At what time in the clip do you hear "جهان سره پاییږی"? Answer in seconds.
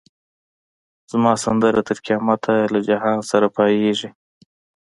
2.87-4.09